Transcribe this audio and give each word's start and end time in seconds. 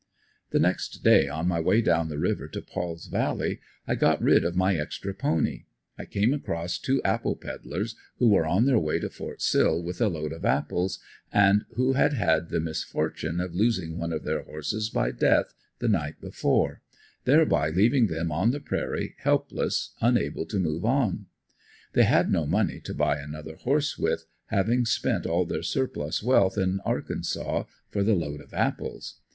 The 0.49 0.57
next 0.57 1.03
day 1.03 1.27
on 1.27 1.47
my 1.47 1.59
way 1.59 1.79
down 1.79 2.09
the 2.09 2.17
river 2.17 2.47
to 2.47 2.61
Paul's 2.63 3.05
valley 3.05 3.59
I 3.85 3.93
got 3.93 4.19
rid 4.19 4.43
of 4.43 4.55
my 4.55 4.75
extra 4.75 5.13
pony; 5.13 5.65
I 5.95 6.05
came 6.05 6.33
across 6.33 6.79
two 6.79 7.03
apple 7.05 7.35
peddlers 7.35 7.95
who 8.17 8.27
were 8.27 8.47
on 8.47 8.65
their 8.65 8.79
way 8.79 8.97
to 8.99 9.11
Fort 9.11 9.43
Sill 9.43 9.79
with 9.83 10.01
a 10.01 10.07
load 10.07 10.33
of 10.33 10.43
apples 10.43 10.97
and 11.31 11.65
who 11.75 11.93
had 11.93 12.13
had 12.13 12.49
the 12.49 12.59
misfortune 12.59 13.39
of 13.39 13.53
losing 13.53 13.99
one 13.99 14.11
of 14.11 14.23
their 14.23 14.41
horses 14.41 14.89
by 14.89 15.11
death, 15.11 15.53
the 15.77 15.87
night 15.87 16.19
before, 16.19 16.81
thereby 17.25 17.69
leaving 17.69 18.07
them 18.07 18.31
on 18.31 18.49
the 18.49 18.59
prairie 18.59 19.13
helpless, 19.19 19.91
unable 20.01 20.47
to 20.47 20.57
move 20.57 20.83
on. 20.83 21.27
They 21.93 22.05
had 22.05 22.31
no 22.31 22.47
money 22.47 22.79
to 22.85 22.95
buy 22.95 23.19
another 23.19 23.55
horse 23.57 23.99
with, 23.99 24.25
having 24.47 24.83
spent 24.85 25.27
all 25.27 25.45
their 25.45 25.61
surplus 25.61 26.23
wealth 26.23 26.57
in 26.57 26.79
Arkansas 26.79 27.65
for 27.91 28.03
the 28.03 28.15
load 28.15 28.41
of 28.41 28.51
apples. 28.51 29.19